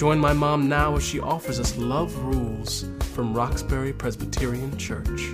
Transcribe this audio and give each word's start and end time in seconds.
Join 0.00 0.18
my 0.18 0.32
mom 0.32 0.66
now 0.66 0.96
as 0.96 1.02
she 1.04 1.20
offers 1.20 1.60
us 1.60 1.76
Love 1.76 2.16
Rules 2.24 2.86
from 3.12 3.34
Roxbury 3.34 3.92
Presbyterian 3.92 4.74
Church. 4.78 5.28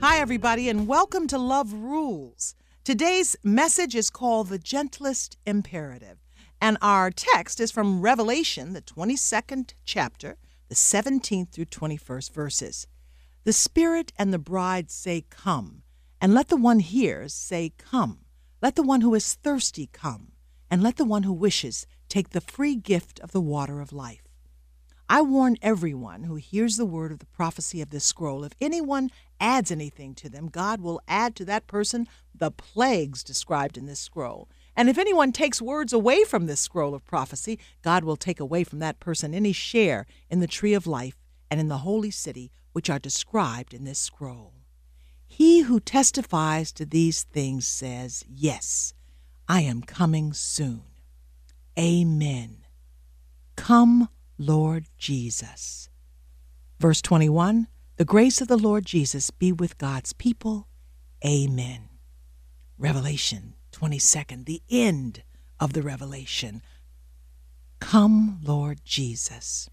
Hi, 0.00 0.18
everybody, 0.18 0.70
and 0.70 0.88
welcome 0.88 1.26
to 1.26 1.36
Love 1.36 1.74
Rules. 1.74 2.54
Today's 2.84 3.36
message 3.44 3.94
is 3.94 4.08
called 4.08 4.48
The 4.48 4.58
Gentlest 4.58 5.36
Imperative, 5.44 6.24
and 6.58 6.78
our 6.80 7.10
text 7.10 7.60
is 7.60 7.70
from 7.70 8.00
Revelation, 8.00 8.72
the 8.72 8.80
22nd 8.80 9.74
chapter, 9.84 10.38
the 10.70 10.74
17th 10.74 11.50
through 11.50 11.66
21st 11.66 12.32
verses. 12.32 12.86
The 13.44 13.52
Spirit 13.52 14.10
and 14.16 14.32
the 14.32 14.38
bride 14.38 14.90
say, 14.90 15.26
Come, 15.28 15.82
and 16.18 16.32
let 16.32 16.48
the 16.48 16.56
one 16.56 16.80
hears 16.80 17.34
say, 17.34 17.74
Come. 17.76 18.20
Let 18.62 18.76
the 18.76 18.82
one 18.82 19.02
who 19.02 19.14
is 19.14 19.34
thirsty 19.34 19.90
come, 19.92 20.32
and 20.70 20.82
let 20.82 20.96
the 20.96 21.04
one 21.04 21.24
who 21.24 21.32
wishes 21.34 21.86
take 22.12 22.30
the 22.30 22.42
free 22.42 22.76
gift 22.76 23.18
of 23.20 23.32
the 23.32 23.40
water 23.40 23.80
of 23.80 23.90
life. 23.90 24.28
I 25.08 25.22
warn 25.22 25.56
everyone 25.62 26.24
who 26.24 26.34
hears 26.34 26.76
the 26.76 26.84
word 26.84 27.10
of 27.10 27.20
the 27.20 27.26
prophecy 27.26 27.80
of 27.80 27.88
this 27.88 28.04
scroll 28.04 28.44
if 28.44 28.52
anyone 28.60 29.10
adds 29.40 29.70
anything 29.70 30.14
to 30.16 30.28
them, 30.28 30.48
God 30.48 30.82
will 30.82 31.00
add 31.08 31.34
to 31.36 31.44
that 31.46 31.66
person 31.66 32.06
the 32.34 32.50
plagues 32.50 33.24
described 33.24 33.78
in 33.78 33.86
this 33.86 33.98
scroll. 33.98 34.50
And 34.76 34.90
if 34.90 34.98
anyone 34.98 35.32
takes 35.32 35.62
words 35.62 35.94
away 35.94 36.24
from 36.24 36.44
this 36.44 36.60
scroll 36.60 36.94
of 36.94 37.04
prophecy, 37.06 37.58
God 37.80 38.04
will 38.04 38.16
take 38.16 38.40
away 38.40 38.62
from 38.62 38.78
that 38.80 39.00
person 39.00 39.32
any 39.32 39.52
share 39.52 40.06
in 40.28 40.40
the 40.40 40.46
tree 40.46 40.74
of 40.74 40.86
life 40.86 41.16
and 41.50 41.60
in 41.60 41.68
the 41.68 41.78
holy 41.78 42.10
city 42.10 42.50
which 42.72 42.90
are 42.90 42.98
described 42.98 43.72
in 43.72 43.84
this 43.84 43.98
scroll. 43.98 44.52
He 45.26 45.60
who 45.60 45.80
testifies 45.80 46.72
to 46.72 46.84
these 46.84 47.22
things 47.22 47.66
says, 47.66 48.22
Yes, 48.28 48.92
I 49.48 49.62
am 49.62 49.80
coming 49.80 50.34
soon. 50.34 50.91
Amen. 51.78 52.58
Come, 53.56 54.08
Lord 54.38 54.86
Jesus. 54.98 55.88
Verse 56.78 57.00
21 57.00 57.68
The 57.96 58.04
grace 58.04 58.40
of 58.40 58.48
the 58.48 58.56
Lord 58.56 58.84
Jesus 58.84 59.30
be 59.30 59.52
with 59.52 59.78
God's 59.78 60.12
people. 60.12 60.68
Amen. 61.24 61.88
Revelation 62.76 63.54
22nd, 63.72 64.44
the 64.44 64.62
end 64.68 65.22
of 65.60 65.72
the 65.72 65.82
revelation. 65.82 66.62
Come, 67.80 68.40
Lord 68.42 68.80
Jesus. 68.84 69.70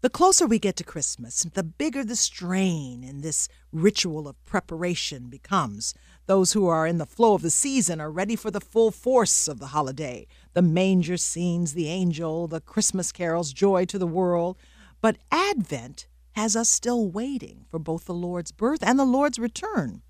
The 0.00 0.10
closer 0.10 0.46
we 0.46 0.58
get 0.58 0.76
to 0.76 0.84
Christmas, 0.84 1.42
the 1.42 1.62
bigger 1.62 2.02
the 2.02 2.16
strain 2.16 3.04
in 3.04 3.20
this 3.20 3.48
ritual 3.70 4.26
of 4.26 4.42
preparation 4.46 5.28
becomes. 5.28 5.92
Those 6.30 6.52
who 6.52 6.68
are 6.68 6.86
in 6.86 6.98
the 6.98 7.06
flow 7.06 7.34
of 7.34 7.42
the 7.42 7.50
season 7.50 8.00
are 8.00 8.08
ready 8.08 8.36
for 8.36 8.52
the 8.52 8.60
full 8.60 8.92
force 8.92 9.48
of 9.48 9.58
the 9.58 9.66
holiday 9.66 10.28
the 10.52 10.62
manger 10.62 11.16
scenes, 11.16 11.72
the 11.72 11.88
angel, 11.88 12.46
the 12.46 12.60
Christmas 12.60 13.10
carols, 13.10 13.52
joy 13.52 13.84
to 13.86 13.98
the 13.98 14.06
world. 14.06 14.56
But 15.00 15.18
Advent 15.32 16.06
has 16.36 16.54
us 16.54 16.68
still 16.68 17.10
waiting 17.10 17.64
for 17.68 17.80
both 17.80 18.04
the 18.04 18.14
Lord's 18.14 18.52
birth 18.52 18.78
and 18.80 18.96
the 18.96 19.04
Lord's 19.04 19.40
return. 19.40 20.02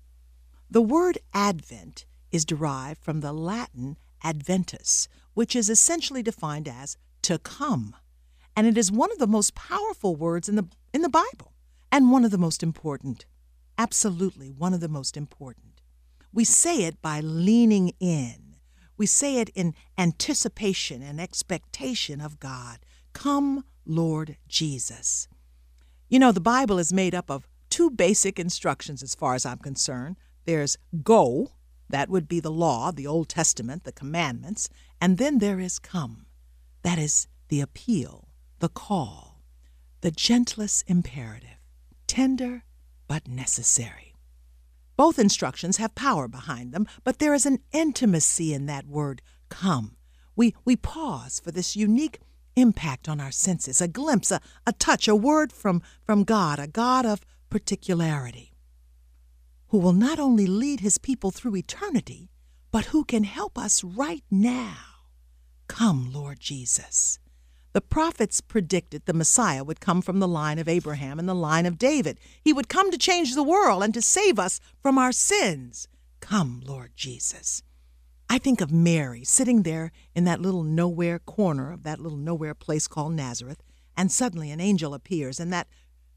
The 0.69 0.83
word 0.83 1.17
Advent 1.33 2.05
is 2.31 2.45
derived 2.45 3.03
from 3.03 3.21
the 3.21 3.33
Latin 3.33 3.97
adventus, 4.23 5.07
which 5.33 5.55
is 5.55 5.71
essentially 5.71 6.21
defined 6.21 6.67
as 6.67 6.97
to 7.23 7.39
come 7.39 7.95
and 8.55 8.67
it 8.67 8.77
is 8.77 8.91
one 8.91 9.11
of 9.11 9.17
the 9.17 9.25
most 9.25 9.55
powerful 9.55 10.15
words 10.15 10.47
in 10.47 10.55
the 10.55 10.67
in 10.93 11.01
the 11.01 11.09
Bible 11.09 11.53
and 11.91 12.11
one 12.11 12.23
of 12.23 12.29
the 12.29 12.37
most 12.37 12.61
important. 12.61 13.25
Absolutely 13.75 14.51
one 14.51 14.75
of 14.75 14.81
the 14.81 14.87
most 14.87 15.17
important. 15.17 15.70
We 16.33 16.45
say 16.45 16.83
it 16.83 17.01
by 17.01 17.19
leaning 17.19 17.93
in. 17.99 18.55
We 18.97 19.05
say 19.05 19.37
it 19.37 19.49
in 19.49 19.73
anticipation 19.97 21.01
and 21.01 21.19
expectation 21.19 22.21
of 22.21 22.39
God. 22.39 22.79
Come, 23.13 23.65
Lord 23.85 24.37
Jesus. 24.47 25.27
You 26.07 26.19
know, 26.19 26.31
the 26.31 26.39
Bible 26.39 26.77
is 26.77 26.93
made 26.93 27.15
up 27.15 27.29
of 27.29 27.47
two 27.69 27.89
basic 27.89 28.39
instructions 28.39 29.01
as 29.01 29.15
far 29.15 29.33
as 29.33 29.45
I'm 29.45 29.57
concerned. 29.57 30.17
There's 30.45 30.77
go, 31.03 31.51
that 31.89 32.09
would 32.09 32.27
be 32.27 32.39
the 32.39 32.51
law, 32.51 32.91
the 32.91 33.07
Old 33.07 33.27
Testament, 33.27 33.83
the 33.83 33.91
commandments, 33.91 34.69
and 35.01 35.17
then 35.17 35.39
there 35.39 35.59
is 35.59 35.79
come, 35.79 36.25
that 36.83 36.99
is 36.99 37.27
the 37.49 37.59
appeal, 37.61 38.29
the 38.59 38.69
call, 38.69 39.41
the 40.01 40.11
gentlest 40.11 40.83
imperative, 40.87 41.59
tender 42.07 42.63
but 43.07 43.27
necessary. 43.27 44.10
Both 45.01 45.17
instructions 45.17 45.77
have 45.77 45.95
power 45.95 46.27
behind 46.27 46.73
them, 46.73 46.85
but 47.03 47.17
there 47.17 47.33
is 47.33 47.47
an 47.47 47.57
intimacy 47.71 48.53
in 48.53 48.67
that 48.67 48.85
word, 48.85 49.23
come. 49.49 49.95
We, 50.35 50.53
we 50.63 50.75
pause 50.75 51.39
for 51.39 51.49
this 51.49 51.75
unique 51.75 52.19
impact 52.55 53.09
on 53.09 53.19
our 53.19 53.31
senses, 53.31 53.81
a 53.81 53.87
glimpse, 53.87 54.29
a, 54.29 54.39
a 54.67 54.73
touch, 54.73 55.07
a 55.07 55.15
word 55.15 55.51
from, 55.51 55.81
from 56.05 56.23
God, 56.23 56.59
a 56.59 56.67
God 56.67 57.07
of 57.07 57.21
particularity, 57.49 58.53
who 59.69 59.79
will 59.79 59.91
not 59.91 60.19
only 60.19 60.45
lead 60.45 60.81
his 60.81 60.99
people 60.99 61.31
through 61.31 61.55
eternity, 61.55 62.29
but 62.69 62.85
who 62.93 63.03
can 63.03 63.23
help 63.23 63.57
us 63.57 63.83
right 63.83 64.23
now. 64.29 64.77
Come, 65.67 66.13
Lord 66.13 66.39
Jesus. 66.39 67.17
The 67.73 67.81
prophets 67.81 68.41
predicted 68.41 69.05
the 69.05 69.13
Messiah 69.13 69.63
would 69.63 69.79
come 69.79 70.01
from 70.01 70.19
the 70.19 70.27
line 70.27 70.59
of 70.59 70.67
Abraham 70.67 71.19
and 71.19 71.29
the 71.29 71.33
line 71.33 71.65
of 71.65 71.77
David. 71.77 72.19
He 72.43 72.51
would 72.51 72.67
come 72.67 72.91
to 72.91 72.97
change 72.97 73.33
the 73.33 73.43
world 73.43 73.81
and 73.81 73.93
to 73.93 74.01
save 74.01 74.37
us 74.37 74.59
from 74.81 74.97
our 74.97 75.13
sins. 75.13 75.87
Come, 76.19 76.61
Lord 76.65 76.91
Jesus. 76.95 77.63
I 78.29 78.37
think 78.37 78.59
of 78.61 78.71
Mary 78.71 79.23
sitting 79.23 79.63
there 79.63 79.91
in 80.13 80.25
that 80.25 80.41
little 80.41 80.63
nowhere 80.63 81.19
corner 81.19 81.71
of 81.71 81.83
that 81.83 81.99
little 81.99 82.17
nowhere 82.17 82.53
place 82.53 82.87
called 82.87 83.13
Nazareth, 83.13 83.63
and 83.95 84.11
suddenly 84.11 84.51
an 84.51 84.59
angel 84.59 84.93
appears, 84.93 85.39
and 85.39 85.51
that 85.53 85.67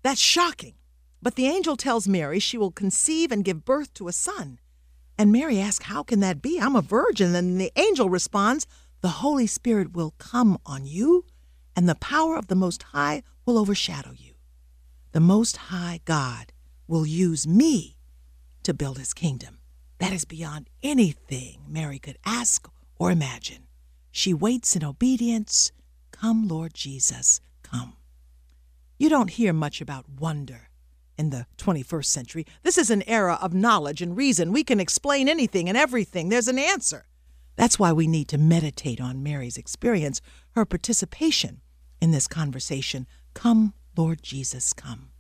that's 0.03 0.21
shocking. 0.21 0.75
But 1.23 1.37
the 1.37 1.47
angel 1.47 1.77
tells 1.77 2.07
Mary 2.07 2.39
she 2.39 2.59
will 2.59 2.71
conceive 2.71 3.33
and 3.33 3.45
give 3.45 3.65
birth 3.65 3.95
to 3.95 4.09
a 4.09 4.13
son. 4.13 4.59
And 5.17 5.33
Mary 5.33 5.61
asks, 5.61 5.87
How 5.87 6.03
can 6.03 6.21
that 6.21 6.43
be? 6.43 6.61
I'm 6.61 6.77
a 6.77 6.83
virgin. 6.83 7.35
And 7.35 7.61
the 7.61 7.73
angel 7.77 8.11
responds, 8.11 8.67
The 9.01 9.09
Holy 9.09 9.47
Spirit 9.47 9.93
will 9.93 10.15
come 10.19 10.59
on 10.67 10.87
you 10.87 11.25
and 11.77 11.89
the 11.89 11.95
power 11.95 12.37
of 12.37 12.47
the 12.47 12.55
Most 12.55 12.83
High 12.85 13.23
will 13.45 13.59
overshadow 13.59 14.13
you. 14.17 14.35
The 15.13 15.21
Most 15.21 15.57
High 15.57 16.01
God 16.05 16.53
will 16.87 17.07
use 17.07 17.47
me 17.47 17.97
to 18.63 18.75
build 18.75 18.99
his 18.99 19.15
kingdom. 19.15 19.59
That 19.99 20.13
is 20.13 20.25
beyond 20.25 20.69
anything 20.83 21.61
Mary 21.69 21.99
could 21.99 22.19
ask 22.25 22.69
or 22.99 23.11
imagine. 23.11 23.65
She 24.11 24.35
waits 24.35 24.77
in 24.77 24.85
obedience. 24.85 25.73
Come, 26.11 26.49
Lord 26.49 26.75
Jesus, 26.75 27.41
come. 27.63 27.95
You 28.99 29.09
don't 29.09 29.31
hear 29.31 29.53
much 29.53 29.81
about 29.81 30.09
wonder 30.09 30.69
in 31.17 31.31
the 31.31 31.47
21st 31.59 32.07
century. 32.07 32.47
This 32.63 32.79
is 32.79 32.91
an 32.91 33.03
era 33.09 33.39
of 33.41 33.55
knowledge 33.55 34.03
and 34.03 34.17
reason. 34.17 34.53
We 34.53 34.65
can 34.65 34.81
explain 34.81 35.29
anything 35.29 35.69
and 35.69 35.79
everything. 35.79 36.29
There's 36.29 36.49
an 36.49 36.59
answer. 36.59 37.07
That's 37.57 37.79
why 37.79 37.93
we 37.93 38.07
need 38.07 38.29
to 38.29 38.39
meditate 38.39 39.01
on 39.01 39.23
Mary's 39.23 39.57
experience, 39.57 40.21
her 40.53 40.65
participation 40.65 41.61
in 42.01 42.11
this 42.11 42.29
conversation. 42.29 43.07
Come, 43.35 43.75
Lord 43.97 44.23
Jesus, 44.23 44.73
come. 44.73 45.11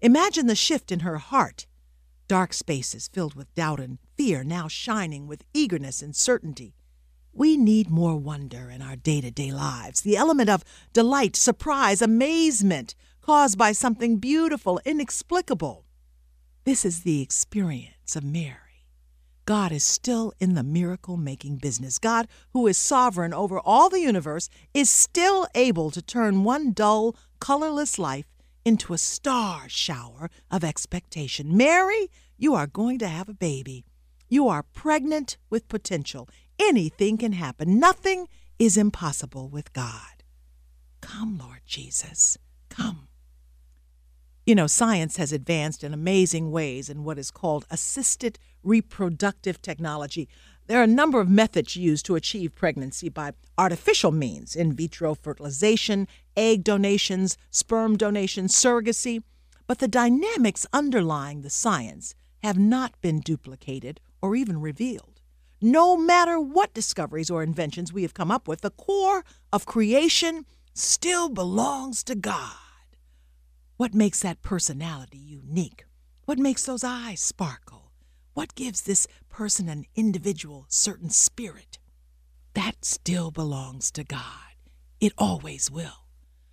Imagine 0.00 0.46
the 0.46 0.54
shift 0.54 0.92
in 0.92 1.00
her 1.00 1.18
heart. 1.18 1.66
Dark 2.28 2.52
spaces 2.52 3.08
filled 3.08 3.34
with 3.34 3.54
doubt 3.54 3.80
and 3.80 3.98
fear 4.16 4.44
now 4.44 4.68
shining 4.68 5.26
with 5.26 5.44
eagerness 5.54 6.02
and 6.02 6.14
certainty. 6.14 6.74
We 7.32 7.56
need 7.56 7.90
more 7.90 8.16
wonder 8.16 8.70
in 8.70 8.82
our 8.82 8.96
day 8.96 9.20
to 9.20 9.30
day 9.30 9.50
lives, 9.50 10.00
the 10.00 10.16
element 10.16 10.50
of 10.50 10.64
delight, 10.92 11.36
surprise, 11.36 12.02
amazement 12.02 12.94
caused 13.20 13.58
by 13.58 13.72
something 13.72 14.16
beautiful, 14.16 14.80
inexplicable. 14.84 15.84
This 16.64 16.84
is 16.84 17.02
the 17.02 17.22
experience 17.22 18.16
of 18.16 18.24
Mary. 18.24 18.67
God 19.48 19.72
is 19.72 19.82
still 19.82 20.34
in 20.38 20.52
the 20.52 20.62
miracle 20.62 21.16
making 21.16 21.56
business. 21.56 21.98
God, 21.98 22.28
who 22.52 22.66
is 22.66 22.76
sovereign 22.76 23.32
over 23.32 23.58
all 23.58 23.88
the 23.88 24.02
universe, 24.02 24.50
is 24.74 24.90
still 24.90 25.46
able 25.54 25.90
to 25.90 26.02
turn 26.02 26.44
one 26.44 26.72
dull, 26.72 27.16
colorless 27.40 27.98
life 27.98 28.26
into 28.66 28.92
a 28.92 28.98
star 28.98 29.66
shower 29.66 30.28
of 30.50 30.64
expectation. 30.64 31.56
Mary, 31.56 32.10
you 32.36 32.54
are 32.54 32.66
going 32.66 32.98
to 32.98 33.08
have 33.08 33.26
a 33.26 33.32
baby. 33.32 33.86
You 34.28 34.48
are 34.48 34.64
pregnant 34.64 35.38
with 35.48 35.66
potential. 35.68 36.28
Anything 36.58 37.16
can 37.16 37.32
happen. 37.32 37.80
Nothing 37.80 38.28
is 38.58 38.76
impossible 38.76 39.48
with 39.48 39.72
God. 39.72 40.24
Come, 41.00 41.38
Lord 41.38 41.62
Jesus. 41.64 42.36
You 44.48 44.54
know, 44.54 44.66
science 44.66 45.18
has 45.18 45.30
advanced 45.30 45.84
in 45.84 45.92
amazing 45.92 46.50
ways 46.50 46.88
in 46.88 47.04
what 47.04 47.18
is 47.18 47.30
called 47.30 47.66
assisted 47.70 48.38
reproductive 48.62 49.60
technology. 49.60 50.26
There 50.68 50.80
are 50.80 50.84
a 50.84 50.86
number 50.86 51.20
of 51.20 51.28
methods 51.28 51.76
used 51.76 52.06
to 52.06 52.14
achieve 52.14 52.54
pregnancy 52.54 53.10
by 53.10 53.32
artificial 53.58 54.10
means 54.10 54.56
in 54.56 54.72
vitro 54.72 55.14
fertilization, 55.14 56.08
egg 56.34 56.64
donations, 56.64 57.36
sperm 57.50 57.98
donations, 57.98 58.54
surrogacy. 58.54 59.22
But 59.66 59.80
the 59.80 59.86
dynamics 59.86 60.64
underlying 60.72 61.42
the 61.42 61.50
science 61.50 62.14
have 62.42 62.56
not 62.56 62.98
been 63.02 63.20
duplicated 63.20 64.00
or 64.22 64.34
even 64.34 64.62
revealed. 64.62 65.20
No 65.60 65.94
matter 65.94 66.40
what 66.40 66.72
discoveries 66.72 67.28
or 67.28 67.42
inventions 67.42 67.92
we 67.92 68.00
have 68.00 68.14
come 68.14 68.30
up 68.30 68.48
with, 68.48 68.62
the 68.62 68.70
core 68.70 69.26
of 69.52 69.66
creation 69.66 70.46
still 70.72 71.28
belongs 71.28 72.02
to 72.04 72.14
God. 72.14 72.56
What 73.78 73.94
makes 73.94 74.18
that 74.22 74.42
personality 74.42 75.18
unique? 75.18 75.84
What 76.24 76.36
makes 76.36 76.64
those 76.64 76.82
eyes 76.82 77.20
sparkle? 77.20 77.92
What 78.34 78.56
gives 78.56 78.82
this 78.82 79.06
person 79.28 79.68
an 79.68 79.84
individual, 79.94 80.66
certain 80.68 81.10
spirit? 81.10 81.78
That 82.54 82.84
still 82.84 83.30
belongs 83.30 83.92
to 83.92 84.02
God. 84.02 84.56
It 84.98 85.12
always 85.16 85.70
will. 85.70 86.08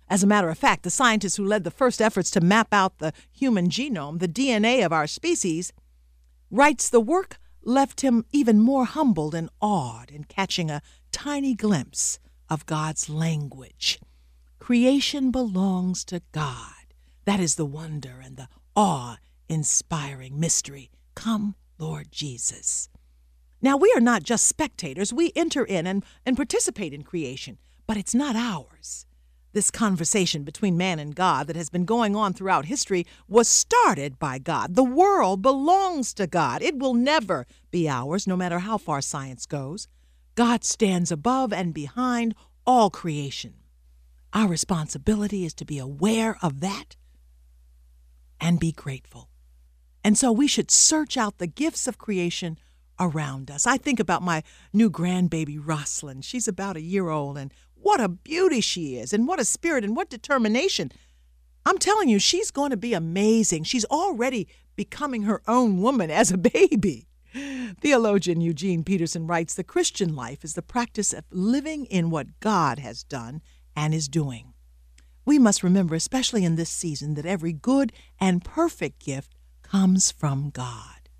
As 0.08 0.22
a 0.22 0.26
matter 0.28 0.50
of 0.50 0.56
fact, 0.56 0.84
the 0.84 0.88
scientist 0.88 1.36
who 1.36 1.44
led 1.44 1.64
the 1.64 1.72
first 1.72 2.00
efforts 2.00 2.30
to 2.30 2.40
map 2.40 2.68
out 2.70 2.98
the 2.98 3.12
human 3.32 3.70
genome, 3.70 4.20
the 4.20 4.28
DNA 4.28 4.86
of 4.86 4.92
our 4.92 5.08
species, 5.08 5.72
writes 6.48 6.88
the 6.88 7.00
work 7.00 7.38
left 7.64 8.02
him 8.02 8.24
even 8.30 8.60
more 8.60 8.84
humbled 8.84 9.34
and 9.34 9.50
awed 9.60 10.12
in 10.12 10.22
catching 10.22 10.70
a 10.70 10.80
tiny 11.10 11.56
glimpse 11.56 12.20
of 12.48 12.66
God's 12.66 13.10
language. 13.10 13.98
Creation 14.60 15.32
belongs 15.32 16.04
to 16.04 16.22
God. 16.30 16.75
That 17.26 17.40
is 17.40 17.56
the 17.56 17.66
wonder 17.66 18.22
and 18.24 18.36
the 18.36 18.48
awe 18.76 19.16
inspiring 19.48 20.38
mystery. 20.38 20.90
Come, 21.16 21.56
Lord 21.76 22.12
Jesus. 22.12 22.88
Now, 23.60 23.76
we 23.76 23.92
are 23.96 24.00
not 24.00 24.22
just 24.22 24.46
spectators, 24.46 25.12
we 25.12 25.32
enter 25.34 25.64
in 25.64 25.88
and, 25.88 26.04
and 26.24 26.36
participate 26.36 26.94
in 26.94 27.02
creation, 27.02 27.58
but 27.84 27.96
it's 27.96 28.14
not 28.14 28.36
ours. 28.36 29.06
This 29.52 29.72
conversation 29.72 30.44
between 30.44 30.76
man 30.76 31.00
and 31.00 31.16
God 31.16 31.48
that 31.48 31.56
has 31.56 31.68
been 31.68 31.84
going 31.84 32.14
on 32.14 32.32
throughout 32.32 32.66
history 32.66 33.04
was 33.26 33.48
started 33.48 34.20
by 34.20 34.38
God. 34.38 34.76
The 34.76 34.84
world 34.84 35.42
belongs 35.42 36.14
to 36.14 36.28
God. 36.28 36.62
It 36.62 36.78
will 36.78 36.94
never 36.94 37.44
be 37.72 37.88
ours, 37.88 38.28
no 38.28 38.36
matter 38.36 38.60
how 38.60 38.78
far 38.78 39.00
science 39.00 39.46
goes. 39.46 39.88
God 40.36 40.62
stands 40.62 41.10
above 41.10 41.52
and 41.52 41.74
behind 41.74 42.36
all 42.64 42.88
creation. 42.88 43.54
Our 44.32 44.46
responsibility 44.46 45.44
is 45.44 45.54
to 45.54 45.64
be 45.64 45.78
aware 45.78 46.36
of 46.40 46.60
that 46.60 46.94
and 48.40 48.60
be 48.60 48.72
grateful. 48.72 49.28
And 50.04 50.16
so 50.16 50.30
we 50.30 50.46
should 50.46 50.70
search 50.70 51.16
out 51.16 51.38
the 51.38 51.46
gifts 51.46 51.88
of 51.88 51.98
creation 51.98 52.58
around 52.98 53.50
us. 53.50 53.66
I 53.66 53.76
think 53.76 54.00
about 54.00 54.22
my 54.22 54.42
new 54.72 54.90
grandbaby, 54.90 55.58
Rosalind. 55.60 56.24
She's 56.24 56.48
about 56.48 56.76
a 56.76 56.80
year 56.80 57.08
old, 57.08 57.36
and 57.38 57.52
what 57.74 58.00
a 58.00 58.08
beauty 58.08 58.60
she 58.60 58.96
is, 58.96 59.12
and 59.12 59.26
what 59.26 59.40
a 59.40 59.44
spirit, 59.44 59.84
and 59.84 59.96
what 59.96 60.08
determination. 60.08 60.92
I'm 61.64 61.78
telling 61.78 62.08
you, 62.08 62.18
she's 62.18 62.50
going 62.50 62.70
to 62.70 62.76
be 62.76 62.94
amazing. 62.94 63.64
She's 63.64 63.84
already 63.86 64.48
becoming 64.76 65.22
her 65.22 65.42
own 65.48 65.80
woman 65.80 66.10
as 66.10 66.30
a 66.30 66.38
baby. 66.54 67.08
Theologian 67.80 68.40
Eugene 68.40 68.82
Peterson 68.82 69.26
writes 69.26 69.54
The 69.54 69.64
Christian 69.64 70.14
life 70.14 70.44
is 70.44 70.54
the 70.54 70.62
practice 70.62 71.12
of 71.12 71.24
living 71.30 71.84
in 71.86 72.10
what 72.10 72.40
God 72.40 72.78
has 72.78 73.02
done 73.02 73.42
and 73.74 73.92
is 73.92 74.08
doing. 74.08 74.54
We 75.26 75.38
must 75.38 75.62
remember, 75.62 75.94
especially 75.94 76.44
in 76.44 76.54
this 76.54 76.70
season, 76.70 77.14
that 77.14 77.26
every 77.26 77.52
good 77.52 77.92
and 78.18 78.44
perfect 78.44 79.04
gift 79.04 79.34
comes 79.62 80.10
from 80.12 80.50
God. 80.50 81.10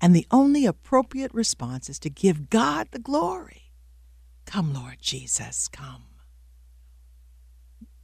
And 0.00 0.16
the 0.16 0.26
only 0.30 0.66
appropriate 0.66 1.32
response 1.32 1.88
is 1.88 2.00
to 2.00 2.10
give 2.10 2.50
God 2.50 2.88
the 2.90 2.98
glory. 2.98 3.72
Come, 4.46 4.74
Lord 4.74 4.96
Jesus, 5.00 5.68
come. 5.68 6.06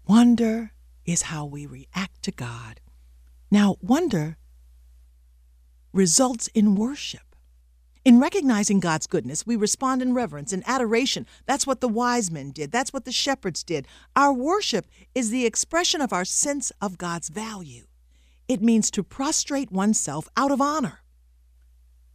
Wonder 0.07 0.73
is 1.05 1.23
how 1.23 1.45
we 1.47 1.67
react 1.67 2.23
to 2.23 2.31
God. 2.31 2.81
Now, 3.51 3.77
wonder 3.81 4.37
results 5.93 6.49
in 6.49 6.75
worship. 6.75 7.28
In 8.05 8.21
recognizing 8.21 8.81
God's 8.81 9.07
goodness, 9.07 9.47
we 9.47 9.57
respond 9.57 10.03
in 10.03 10.15
reverence 10.15 10.53
and 10.53 10.63
adoration. 10.67 11.27
That's 11.47 11.67
what 11.67 11.81
the 11.81 11.89
wise 11.89 12.31
men 12.31 12.53
did. 12.53 12.71
That's 12.71 12.93
what 12.93 13.05
the 13.05 13.13
shepherds 13.13 13.65
did. 13.65 13.87
Our 14.15 14.33
worship 14.33 14.87
is 15.15 15.31
the 15.31 15.47
expression 15.47 16.01
of 16.01 16.13
our 16.13 16.25
sense 16.25 16.71
of 16.81 16.99
God's 16.99 17.29
value. 17.29 17.87
It 18.47 18.63
means 18.63 18.91
to 18.93 19.03
prostrate 19.03 19.73
oneself 19.73 20.29
out 20.37 20.51
of 20.51 20.61
honor. 20.61 21.01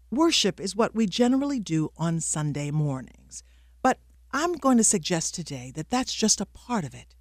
Worship 0.10 0.60
is 0.60 0.76
what 0.76 0.96
we 0.96 1.06
generally 1.06 1.60
do 1.60 1.92
on 1.98 2.22
Sunday 2.22 2.72
mornings. 2.72 3.44
But 3.82 4.00
I'm 4.32 4.54
going 4.54 4.78
to 4.78 4.84
suggest 4.84 5.36
today 5.36 5.72
that 5.76 5.90
that's 5.90 6.14
just 6.14 6.40
a 6.40 6.46
part 6.46 6.86
of 6.86 6.94
it. 6.94 7.16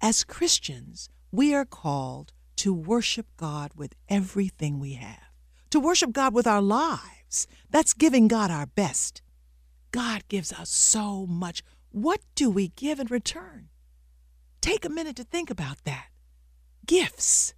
As 0.00 0.24
Christians, 0.24 1.08
we 1.32 1.52
are 1.52 1.64
called 1.64 2.32
to 2.56 2.72
worship 2.72 3.26
God 3.36 3.72
with 3.74 3.94
everything 4.08 4.78
we 4.78 4.94
have, 4.94 5.32
to 5.70 5.80
worship 5.80 6.12
God 6.12 6.32
with 6.32 6.46
our 6.46 6.62
lives 6.62 7.17
lives. 7.28 7.46
That's 7.70 7.92
giving 7.92 8.28
God 8.28 8.50
our 8.50 8.66
best. 8.66 9.22
God 9.90 10.22
gives 10.28 10.52
us 10.52 10.70
so 10.70 11.26
much. 11.26 11.62
What 11.90 12.20
do 12.34 12.50
we 12.50 12.68
give 12.68 13.00
in 13.00 13.06
return? 13.08 13.68
Take 14.60 14.84
a 14.84 14.90
minute 14.90 15.16
to 15.16 15.24
think 15.24 15.50
about 15.50 15.84
that. 15.84 16.06
Gifts. 16.86 17.54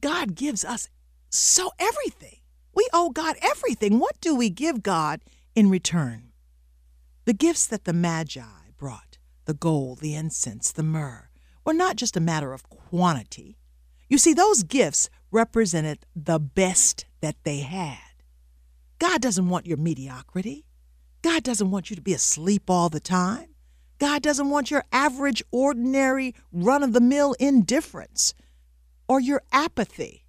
God 0.00 0.34
gives 0.34 0.64
us 0.64 0.88
so 1.30 1.70
everything. 1.78 2.38
We 2.74 2.86
owe 2.92 3.10
God 3.10 3.36
everything. 3.42 3.98
What 3.98 4.20
do 4.20 4.34
we 4.34 4.50
give 4.50 4.82
God 4.82 5.20
in 5.54 5.70
return? 5.70 6.32
The 7.24 7.32
gifts 7.32 7.66
that 7.66 7.84
the 7.84 7.92
Magi 7.92 8.72
brought, 8.76 9.18
the 9.46 9.54
gold, 9.54 10.00
the 10.00 10.14
incense, 10.14 10.72
the 10.72 10.82
myrrh, 10.82 11.30
were 11.64 11.74
not 11.74 11.96
just 11.96 12.16
a 12.16 12.20
matter 12.20 12.52
of 12.52 12.68
quantity. 12.68 13.56
You 14.08 14.18
see, 14.18 14.34
those 14.34 14.62
gifts 14.62 15.08
represented 15.30 16.06
the 16.14 16.38
best 16.38 17.06
that 17.20 17.36
they 17.44 17.60
had. 17.60 18.13
God 19.04 19.20
doesn't 19.20 19.50
want 19.50 19.66
your 19.66 19.76
mediocrity. 19.76 20.64
God 21.20 21.42
doesn't 21.42 21.70
want 21.70 21.90
you 21.90 21.96
to 21.96 22.00
be 22.00 22.14
asleep 22.14 22.70
all 22.70 22.88
the 22.88 23.00
time. 23.00 23.48
God 23.98 24.22
doesn't 24.22 24.48
want 24.48 24.70
your 24.70 24.82
average, 24.92 25.42
ordinary, 25.50 26.34
run 26.50 26.82
of 26.82 26.94
the 26.94 27.02
mill 27.02 27.34
indifference 27.38 28.32
or 29.06 29.20
your 29.20 29.42
apathy. 29.52 30.24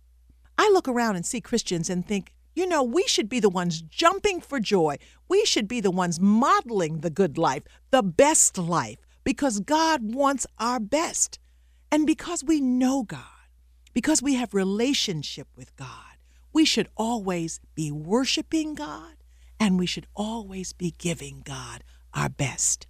I 0.58 0.70
look 0.74 0.90
around 0.90 1.16
and 1.16 1.26
see 1.26 1.40
Christians 1.40 1.90
and 1.90 2.06
think, 2.06 2.34
you 2.54 2.68
know, 2.68 2.84
we 2.84 3.04
should 3.08 3.30
be 3.30 3.40
the 3.40 3.48
ones 3.48 3.82
jumping 3.82 4.42
for 4.42 4.60
joy. 4.60 4.98
We 5.30 5.46
should 5.46 5.70
be 5.70 5.80
the 5.80 5.90
ones 5.90 6.20
modeling 6.20 7.00
the 7.00 7.10
good 7.10 7.38
life, 7.38 7.64
the 7.92 8.04
best 8.04 8.58
life, 8.58 9.00
because 9.24 9.62
God 9.62 10.14
wants 10.14 10.46
our 10.60 10.82
best. 10.82 11.40
And 11.94 12.06
because 12.06 12.44
we 12.44 12.60
know 12.60 13.04
God, 13.04 13.22
because 13.94 14.22
we 14.22 14.34
have 14.34 14.54
relationship 14.54 15.48
with 15.56 15.74
God, 15.78 16.15
we 16.56 16.64
should 16.64 16.88
always 16.96 17.60
be 17.76 17.92
worshiping 17.92 18.76
God 18.76 19.18
and 19.60 19.78
we 19.78 19.86
should 19.86 20.08
always 20.16 20.72
be 20.72 20.96
giving 20.98 21.42
God 21.44 21.84
our 22.14 22.30
best. 22.30 22.88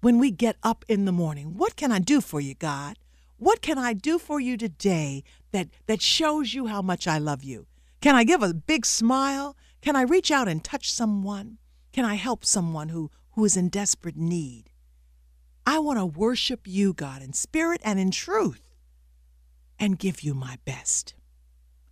When 0.00 0.20
we 0.20 0.30
get 0.30 0.54
up 0.62 0.84
in 0.86 1.04
the 1.04 1.10
morning, 1.10 1.56
what 1.56 1.74
can 1.74 1.90
I 1.90 1.98
do 1.98 2.20
for 2.20 2.40
you, 2.40 2.54
God? 2.54 2.96
What 3.36 3.60
can 3.60 3.76
I 3.76 3.92
do 3.92 4.20
for 4.20 4.38
you 4.38 4.56
today 4.56 5.24
that, 5.50 5.66
that 5.86 6.00
shows 6.00 6.54
you 6.54 6.68
how 6.68 6.80
much 6.80 7.08
I 7.08 7.18
love 7.18 7.42
you? 7.42 7.66
Can 8.00 8.14
I 8.14 8.22
give 8.22 8.40
a 8.40 8.54
big 8.54 8.86
smile? 8.86 9.56
Can 9.82 9.96
I 9.96 10.02
reach 10.02 10.30
out 10.30 10.46
and 10.46 10.62
touch 10.62 10.92
someone? 10.92 11.58
Can 11.92 12.04
I 12.04 12.14
help 12.14 12.44
someone 12.44 12.90
who, 12.90 13.10
who 13.32 13.44
is 13.44 13.56
in 13.56 13.68
desperate 13.68 14.16
need? 14.16 14.70
I 15.66 15.80
want 15.80 15.98
to 15.98 16.06
worship 16.06 16.68
you, 16.68 16.92
God, 16.92 17.20
in 17.20 17.32
spirit 17.32 17.80
and 17.82 17.98
in 17.98 18.12
truth, 18.12 18.76
and 19.76 19.98
give 19.98 20.20
you 20.20 20.34
my 20.34 20.58
best. 20.64 21.14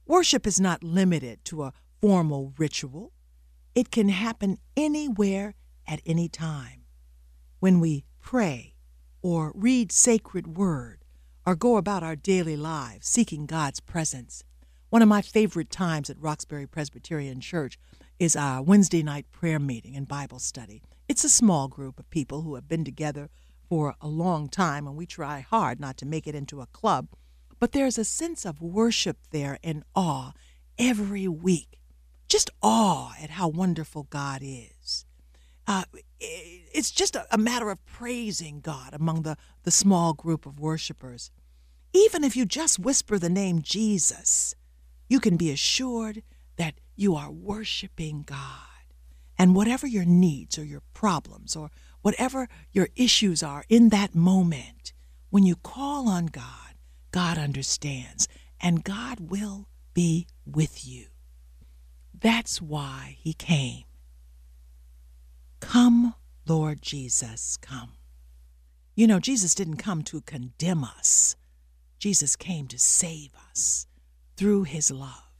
Worship 0.08 0.46
is 0.46 0.60
not 0.60 0.84
limited 0.84 1.44
to 1.46 1.64
a 1.64 1.72
formal 2.00 2.54
ritual, 2.58 3.12
it 3.74 3.90
can 3.90 4.08
happen 4.08 4.58
anywhere 4.76 5.56
at 5.84 6.00
any 6.06 6.28
time. 6.28 6.84
When 7.58 7.80
we 7.80 8.04
pray 8.20 8.76
or 9.20 9.50
read 9.56 9.90
sacred 9.90 10.56
word 10.56 11.04
or 11.44 11.56
go 11.56 11.76
about 11.76 12.04
our 12.04 12.14
daily 12.14 12.56
lives 12.56 13.08
seeking 13.08 13.46
God's 13.46 13.80
presence. 13.80 14.44
One 14.90 15.02
of 15.02 15.08
my 15.08 15.22
favorite 15.22 15.70
times 15.70 16.08
at 16.08 16.20
Roxbury 16.20 16.68
Presbyterian 16.68 17.40
Church 17.40 17.76
is 18.20 18.36
our 18.36 18.62
Wednesday 18.62 19.02
night 19.02 19.26
prayer 19.32 19.58
meeting 19.58 19.96
and 19.96 20.06
Bible 20.06 20.38
study. 20.38 20.84
It's 21.08 21.24
a 21.24 21.28
small 21.28 21.66
group 21.66 21.98
of 21.98 22.08
people 22.10 22.42
who 22.42 22.54
have 22.54 22.68
been 22.68 22.84
together 22.84 23.28
for 23.68 23.96
a 24.00 24.06
long 24.06 24.48
time, 24.48 24.86
and 24.86 24.96
we 24.96 25.06
try 25.06 25.40
hard 25.40 25.80
not 25.80 25.96
to 25.96 26.06
make 26.06 26.28
it 26.28 26.36
into 26.36 26.60
a 26.60 26.66
club 26.66 27.08
but 27.58 27.72
there's 27.72 27.98
a 27.98 28.04
sense 28.04 28.44
of 28.44 28.60
worship 28.60 29.18
there 29.30 29.58
and 29.62 29.84
awe 29.94 30.32
every 30.78 31.28
week. 31.28 31.78
Just 32.28 32.50
awe 32.62 33.14
at 33.20 33.30
how 33.30 33.48
wonderful 33.48 34.04
God 34.10 34.42
is. 34.42 35.04
Uh, 35.66 35.84
it's 36.20 36.90
just 36.90 37.16
a, 37.16 37.26
a 37.30 37.38
matter 37.38 37.70
of 37.70 37.84
praising 37.86 38.60
God 38.60 38.90
among 38.92 39.22
the, 39.22 39.36
the 39.64 39.70
small 39.70 40.12
group 40.12 40.46
of 40.46 40.60
worshipers. 40.60 41.30
Even 41.92 42.24
if 42.24 42.36
you 42.36 42.44
just 42.44 42.78
whisper 42.78 43.18
the 43.18 43.30
name 43.30 43.62
Jesus, 43.62 44.54
you 45.08 45.18
can 45.18 45.36
be 45.36 45.50
assured 45.50 46.22
that 46.56 46.74
you 46.94 47.14
are 47.14 47.30
worshiping 47.30 48.22
God. 48.26 48.40
And 49.38 49.54
whatever 49.54 49.86
your 49.86 50.04
needs 50.04 50.58
or 50.58 50.64
your 50.64 50.82
problems 50.94 51.56
or 51.56 51.70
whatever 52.02 52.48
your 52.72 52.88
issues 52.96 53.42
are 53.42 53.64
in 53.68 53.90
that 53.90 54.14
moment, 54.14 54.92
when 55.30 55.44
you 55.44 55.56
call 55.56 56.08
on 56.08 56.26
God, 56.26 56.65
God 57.16 57.38
understands 57.38 58.28
and 58.60 58.84
God 58.84 59.30
will 59.30 59.70
be 59.94 60.26
with 60.44 60.86
you. 60.86 61.06
That's 62.12 62.60
why 62.60 63.16
He 63.18 63.32
came. 63.32 63.84
Come, 65.60 66.14
Lord 66.46 66.82
Jesus, 66.82 67.56
come. 67.56 67.92
You 68.94 69.06
know, 69.06 69.18
Jesus 69.18 69.54
didn't 69.54 69.78
come 69.78 70.02
to 70.02 70.20
condemn 70.20 70.84
us, 70.84 71.36
Jesus 71.98 72.36
came 72.36 72.66
to 72.66 72.78
save 72.78 73.30
us 73.48 73.86
through 74.36 74.64
His 74.64 74.90
love. 74.90 75.32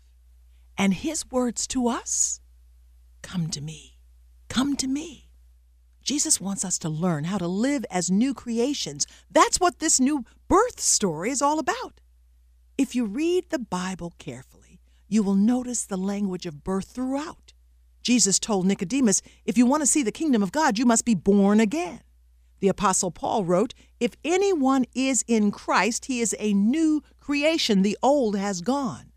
And 0.79 0.95
His 0.95 1.31
words 1.31 1.67
to 1.67 1.89
us 1.89 2.41
come 3.21 3.49
to 3.51 3.61
me, 3.61 3.99
come 4.49 4.77
to 4.77 4.87
me. 4.87 5.26
Jesus 6.07 6.41
wants 6.41 6.65
us 6.65 6.79
to 6.79 6.89
learn 6.89 7.25
how 7.25 7.37
to 7.37 7.49
live 7.49 7.85
as 7.91 8.13
new 8.13 8.33
creations. 8.33 9.09
That's 9.29 9.59
what 9.59 9.81
this 9.81 9.99
new 9.99 10.25
birth 10.47 10.79
story 10.79 11.31
is 11.31 11.43
all 11.43 11.59
about. 11.59 12.01
If 12.79 12.95
you 12.95 13.05
read 13.05 13.51
the 13.51 13.59
Bible 13.59 14.15
carefully, 14.19 14.81
you 15.09 15.25
will 15.25 15.35
notice 15.35 15.85
the 15.85 15.99
language 15.99 16.47
of 16.47 16.63
birth 16.63 16.91
throughout. 16.91 17.55
Jesus 18.03 18.39
told 18.39 18.67
Nicodemus, 18.67 19.21
If 19.45 19.59
you 19.59 19.67
want 19.67 19.83
to 19.83 19.87
see 19.87 20.05
the 20.05 20.13
kingdom 20.13 20.45
of 20.45 20.53
God, 20.53 20.79
you 20.79 20.87
must 20.87 21.05
be 21.05 21.17
born 21.17 21.59
again. 21.59 22.03
The 22.61 22.69
Apostle 22.69 23.11
Paul 23.11 23.45
wrote, 23.45 23.75
If 23.99 24.15
anyone 24.25 24.85
is 24.95 25.25
in 25.27 25.51
Christ, 25.51 26.05
he 26.05 26.21
is 26.21 26.37
a 26.39 26.55
new 26.55 27.03
creation. 27.19 27.83
The 27.83 27.99
old 28.01 28.37
has 28.37 28.61
gone. 28.61 29.11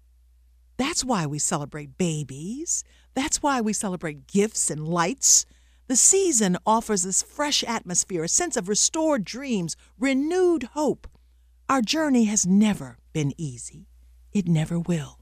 That's 0.77 1.05
why 1.05 1.27
we 1.27 1.37
celebrate 1.37 1.99
babies. 1.99 2.83
That's 3.13 3.43
why 3.43 3.61
we 3.61 3.73
celebrate 3.73 4.25
gifts 4.25 4.71
and 4.71 4.87
lights. 4.87 5.45
The 5.89 5.95
season 5.95 6.55
offers 6.67 7.01
this 7.01 7.23
fresh 7.23 7.63
atmosphere, 7.63 8.23
a 8.23 8.27
sense 8.27 8.55
of 8.55 8.69
restored 8.69 9.25
dreams, 9.25 9.75
renewed 9.97 10.69
hope. 10.73 11.07
Our 11.67 11.81
journey 11.81 12.25
has 12.25 12.45
never 12.45 12.99
been 13.11 13.33
easy. 13.39 13.87
It 14.31 14.47
never 14.47 14.79
will. 14.79 15.19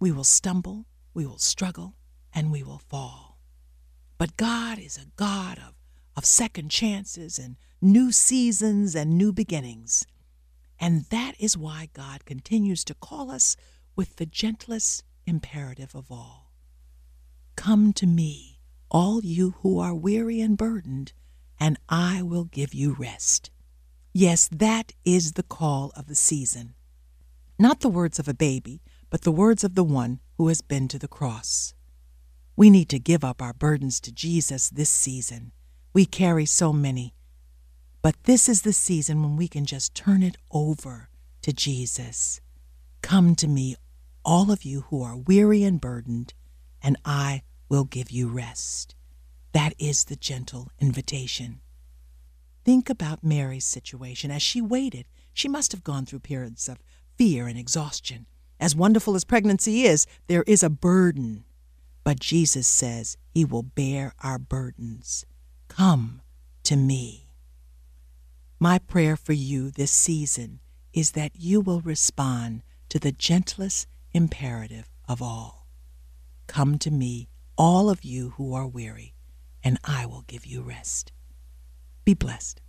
We 0.00 0.10
will 0.10 0.24
stumble, 0.24 0.86
we 1.12 1.26
will 1.26 1.36
struggle, 1.36 1.96
and 2.32 2.50
we 2.50 2.62
will 2.62 2.78
fall. 2.78 3.38
But 4.16 4.38
God 4.38 4.78
is 4.78 4.96
a 4.96 5.10
God 5.16 5.58
of, 5.58 5.74
of 6.16 6.24
second 6.24 6.70
chances 6.70 7.38
and 7.38 7.56
new 7.82 8.10
seasons 8.10 8.94
and 8.94 9.18
new 9.18 9.34
beginnings. 9.34 10.06
And 10.80 11.04
that 11.10 11.34
is 11.38 11.58
why 11.58 11.90
God 11.92 12.24
continues 12.24 12.84
to 12.84 12.94
call 12.94 13.30
us 13.30 13.54
with 13.96 14.16
the 14.16 14.24
gentlest 14.24 15.04
imperative 15.26 15.94
of 15.94 16.10
all 16.10 16.52
Come 17.54 17.92
to 17.92 18.06
me, 18.06 18.53
all 18.94 19.24
you 19.24 19.56
who 19.62 19.80
are 19.80 19.92
weary 19.92 20.40
and 20.40 20.56
burdened, 20.56 21.12
and 21.58 21.76
I 21.88 22.22
will 22.22 22.44
give 22.44 22.72
you 22.72 22.94
rest. 22.96 23.50
Yes, 24.12 24.48
that 24.52 24.92
is 25.04 25.32
the 25.32 25.42
call 25.42 25.90
of 25.96 26.06
the 26.06 26.14
season. 26.14 26.74
Not 27.58 27.80
the 27.80 27.88
words 27.88 28.20
of 28.20 28.28
a 28.28 28.34
baby, 28.34 28.82
but 29.10 29.22
the 29.22 29.32
words 29.32 29.64
of 29.64 29.74
the 29.74 29.82
one 29.82 30.20
who 30.38 30.46
has 30.46 30.60
been 30.60 30.86
to 30.86 30.98
the 31.00 31.08
cross. 31.08 31.74
We 32.54 32.70
need 32.70 32.88
to 32.90 33.00
give 33.00 33.24
up 33.24 33.42
our 33.42 33.52
burdens 33.52 33.98
to 33.98 34.12
Jesus 34.12 34.70
this 34.70 34.90
season. 34.90 35.50
We 35.92 36.06
carry 36.06 36.46
so 36.46 36.72
many. 36.72 37.14
But 38.00 38.14
this 38.22 38.48
is 38.48 38.62
the 38.62 38.72
season 38.72 39.24
when 39.24 39.36
we 39.36 39.48
can 39.48 39.66
just 39.66 39.96
turn 39.96 40.22
it 40.22 40.36
over 40.52 41.08
to 41.42 41.52
Jesus. 41.52 42.40
Come 43.02 43.34
to 43.36 43.48
me, 43.48 43.74
all 44.24 44.52
of 44.52 44.62
you 44.62 44.82
who 44.82 45.02
are 45.02 45.16
weary 45.16 45.64
and 45.64 45.80
burdened, 45.80 46.32
and 46.80 46.96
I 47.04 47.42
will 47.74 47.84
give 47.84 48.10
you 48.10 48.28
rest. 48.28 48.94
That 49.52 49.74
is 49.78 50.04
the 50.04 50.16
gentle 50.16 50.70
invitation. 50.80 51.60
Think 52.64 52.88
about 52.88 53.24
Mary's 53.24 53.66
situation. 53.66 54.30
As 54.30 54.42
she 54.42 54.60
waited, 54.60 55.06
she 55.32 55.48
must 55.48 55.72
have 55.72 55.82
gone 55.82 56.06
through 56.06 56.20
periods 56.20 56.68
of 56.68 56.78
fear 57.16 57.46
and 57.46 57.58
exhaustion. 57.58 58.26
As 58.60 58.76
wonderful 58.76 59.16
as 59.16 59.24
pregnancy 59.24 59.82
is, 59.82 60.06
there 60.28 60.44
is 60.46 60.62
a 60.62 60.70
burden 60.70 61.44
but 62.04 62.20
Jesus 62.20 62.68
says 62.68 63.16
he 63.30 63.44
will 63.44 63.62
bear 63.62 64.12
our 64.22 64.38
burdens. 64.38 65.24
Come 65.68 66.20
to 66.64 66.76
me. 66.76 67.30
My 68.60 68.78
prayer 68.78 69.16
for 69.16 69.32
you 69.32 69.70
this 69.70 69.90
season 69.90 70.60
is 70.92 71.12
that 71.12 71.32
you 71.34 71.60
will 71.60 71.80
respond 71.80 72.62
to 72.90 72.98
the 72.98 73.10
gentlest 73.10 73.88
imperative 74.12 74.90
of 75.08 75.20
all. 75.20 75.66
Come 76.46 76.78
to 76.78 76.90
me, 76.90 77.28
all 77.56 77.90
of 77.90 78.04
you 78.04 78.30
who 78.30 78.54
are 78.54 78.66
weary, 78.66 79.14
and 79.62 79.78
I 79.84 80.06
will 80.06 80.24
give 80.26 80.46
you 80.46 80.62
rest. 80.62 81.12
Be 82.04 82.14
blessed. 82.14 82.60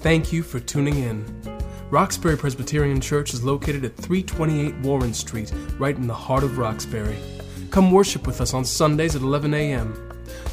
Thank 0.00 0.32
you 0.32 0.42
for 0.42 0.60
tuning 0.60 0.96
in. 0.96 1.60
Roxbury 1.90 2.36
Presbyterian 2.36 3.00
Church 3.00 3.34
is 3.34 3.42
located 3.42 3.84
at 3.84 3.96
328 3.96 4.80
Warren 4.80 5.12
Street, 5.12 5.52
right 5.78 5.96
in 5.96 6.06
the 6.06 6.14
heart 6.14 6.44
of 6.44 6.56
Roxbury. 6.56 7.18
Come 7.70 7.90
worship 7.90 8.26
with 8.26 8.40
us 8.40 8.54
on 8.54 8.64
Sundays 8.64 9.16
at 9.16 9.22
11 9.22 9.52
a.m. 9.54 10.09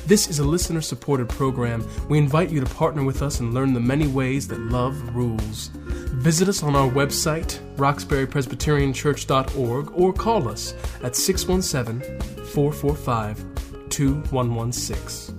This 0.08 0.28
is 0.30 0.40
a 0.40 0.44
listener 0.46 0.80
supported 0.80 1.28
program. 1.28 1.86
We 2.08 2.18
invite 2.18 2.50
you 2.50 2.62
to 2.62 2.76
partner 2.76 3.04
with 3.04 3.22
us 3.22 3.42
and 3.42 3.54
learn 3.54 3.74
the 3.74 3.82
many 3.82 4.08
ways 4.08 4.48
that 4.48 4.58
love 4.58 4.96
rules. 5.14 5.68
Visit 5.74 6.48
us 6.48 6.64
on 6.64 6.78
our 6.78 6.90
website, 6.90 7.60
roxburypresbyterianchurch.org, 7.76 9.92
or 9.94 10.14
call 10.14 10.48
us 10.48 10.74
at 11.04 11.18
617 11.18 12.22
445 12.46 13.46
2116. 13.90 15.38